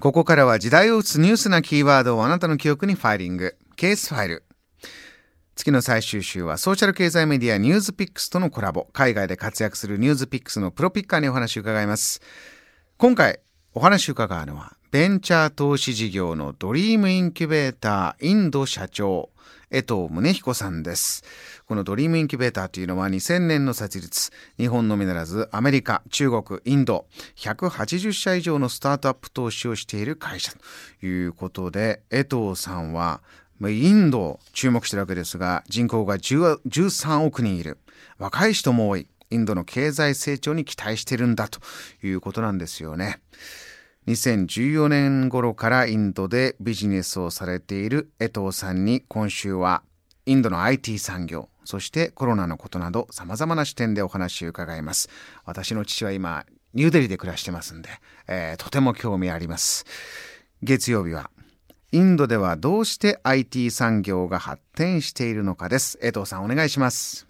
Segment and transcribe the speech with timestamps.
[0.00, 3.58] ここからは時代を打つニュースなキーワードをあなたの記憶にファイリング。
[3.76, 4.44] ケースファイル。
[5.54, 8.86] 月の最終週はソーシャル経済メディア NewsPicks とのコラボ。
[8.94, 12.22] 海外で活躍する NewsPicks のプロピッカーにお話を伺います。
[12.96, 13.40] 今回
[13.74, 19.28] お話を伺うのはベンチャー投資事業のドリームインキュベーターインド社長。
[19.70, 21.22] 江藤宗彦さんです。
[21.66, 30.52] このドリームインキュベーターというのは2000年の設立、日本のみならずアメリカ、中国、インド、180社以上のスタートアップ投資をしている会社
[31.00, 33.20] ということで、江藤さんは
[33.60, 37.78] インドを注目しているわけですが、人口が13億人いる。
[38.18, 39.06] 若い人も多い。
[39.30, 41.60] インドの経済成長に期待してるんだと
[42.02, 43.20] いうことなんですよね。
[44.08, 49.82] 2014年頃からインドでビジネスをされている江藤さんに今週は
[50.24, 55.10] インドの IT 産業、そしてコロナのことなど様々な視点でお話を伺います。
[55.44, 57.90] 私の父は今、ニューデリーで暮らしてますんで、
[58.28, 59.84] えー、とても興味あります。
[60.62, 61.30] 月曜日は、
[61.92, 65.98] インドではどうして IT 産業が発展しているのかです。
[66.00, 67.27] 江藤さんお願いします。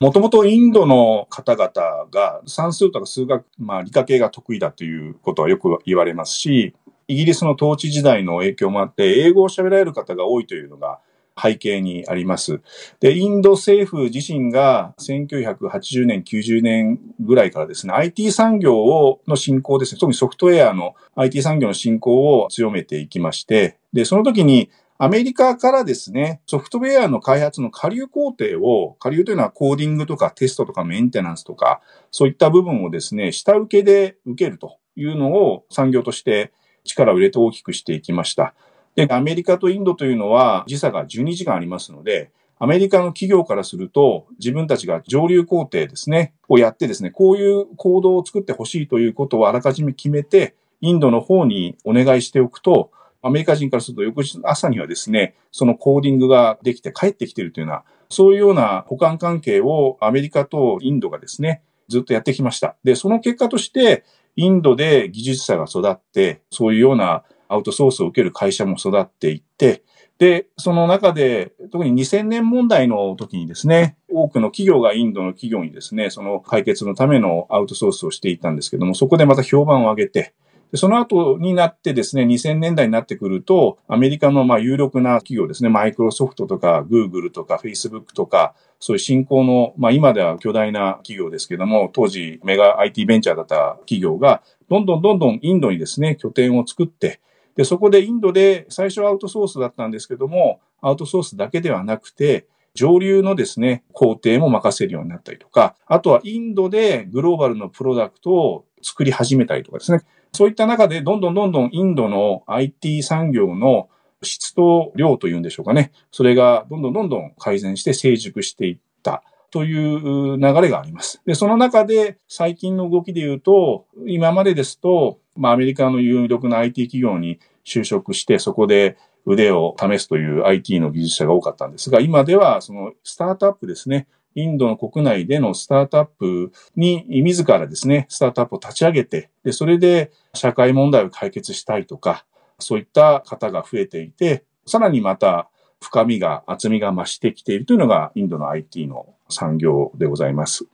[0.00, 6.74] もともとインドの方々が算数とか数学、まあ理科系が得意だということはよく言われますし、
[7.08, 11.00] イギリスの統治時代の影響もあって、英語を喋られる方が多いというのが
[11.40, 12.60] 背景にあります。
[13.00, 38.54] で、インド政府自身が1980年、90年ぐらいからですね、IT 産業をの振興ですね、特にソフトウェアの IT 産業の振興を強めていきまして、で、その時にアメリカからですね、ソフトウェアの開発の下流工程を、下流というのはコーディングとかテストとかメンテナンスとか、そういった部分をですね、下請けで受けるというのを産業として力を入れて大きくしていきました。
[38.96, 52.90] で、アメリカとインドというのは時差が12時間ありますので、アメリカの企業からすると、自分たちが上流工程ですね、をやってですね、こういう行動を作ってほしいということをあらかじめ決めて、インドの方にお願いしておくと、
[53.28, 62.76] アメリカ人からすると翌日の朝にはですね、そのコーディングができて帰ってきているというような、そういうような保管関係をアメリカとインドがですね、ずっとやってきました。
[62.84, 64.04] で、その結果として、
[64.36, 69.82] インドで技術者が育って、そういうようなアウトソースを受ける会社も育っていって、
[70.18, 80.34] で、その中で、特に2000年問題の時にですね、多くの企業がインドの企業にですね、その解決のためのアウトソースをしていたんですけども、そこでまた評判を上げて、
[80.70, 97.20] でその後になってですね、2000年代になってくると、アメリカのまあ有力な企業ですね、マイクロソフトとか、グーグルとか、フェイスブックとか、そういう新興の、まあ今では巨大な企業ですけども、当時メガ IT ベンチャーだった企業が、どんどんどんどんインドにですね、拠点を作って、
[97.56, 110.02] で、そこでインドで最初はアウトソースだったんですけども、アウトソースだけではなくて、上流のですね、工程も任せるようになったりとか、あとはインドでグローバルのプロダクトを作り始めたりとかですね。
[110.32, 113.88] そういった中で、どんどんどんどんインドの IT 産業の
[114.22, 115.92] 質と量というんでしょうかね。
[116.10, 121.22] それがどんどんどんどん改善して成熟していったという流れがあります。
[121.26, 134.06] で、その中で最近の動きで言うと、今までですと、まあアメリカの有力な IT 企業に就職して、そこで腕を試すという IT の技術者が多かったんですが、今ではそのスタートアップですね。
[134.34, 142.24] インドの国内でのスタートアップに自らですね、スタートアップを立ち上げて、で、それで社会問題を解決したいとか、
[142.58, 145.48] そういった方が増えていて、さらにまた
[145.80, 150.66] 深みが、厚みが増してきているというのがインドの IT の産業でございます。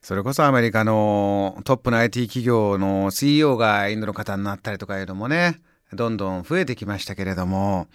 [0.00, 5.60] それこそアメリカのトップの IT 企業の CEO がインドの方になったりとかいうのもね、
[5.94, 7.86] どんどん増えてきましたけれども、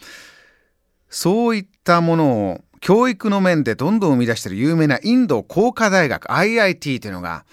[1.09, 7.45] そういったものを教育の面でどんどん生み出している有名なインド工科大学 IIT というのが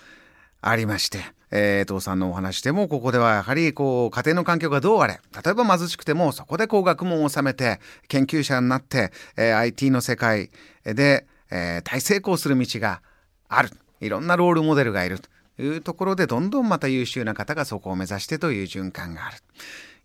[0.61, 1.19] ありまして、
[1.51, 10.51] えー、父さんのお話でもここではやはりこう家庭の環境がどうあれ例えば貧しくてもそこでこう学問を収めて研究者になって、えー、IT の世界
[10.85, 13.03] で、えー、大成功する道が
[13.49, 13.71] ある
[14.01, 19.39] いろんなロールモデルがいるというところでどんどんまた優秀な方がそこを目指してという循環がある。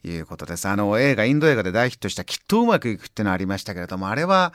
[0.03, 0.67] いうことです。
[0.67, 4.53] あの映画、インド映画で大ヒットしたきっとうまくいくっていうのありましたけれども、あれは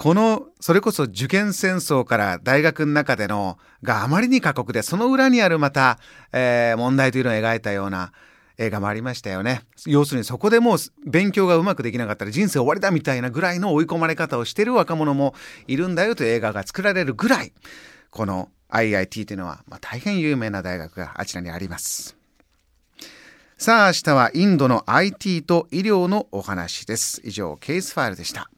[0.00, 5.98] この、それこそ受験戦争から大学の中での、があまりに過酷で、その裏にあるまた、
[6.32, 8.12] えー、問題というのを描いたような
[8.56, 9.60] 映画もありましたよね。
[9.84, 15.34] 要するにそこでもう勉強がうまくできなかったら人生終わりだみたいなぐらいの追い込まれ方をしている若者も
[15.66, 17.52] いるんだよという映画が作られるぐらい、
[18.10, 22.19] この IIT というのは、まあ、大変有名な大学があちらにあります。
[23.62, 27.20] さあ明日はインドの IT と医療のお話です。
[27.24, 28.50] 以上、ケースファイルでした。